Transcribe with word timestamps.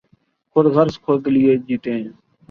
خود 0.51 0.65
غرض 0.75 0.95
خود 1.03 1.21
لئے 1.33 1.53
جیتے 1.67 1.91
ہیں۔ 1.93 2.09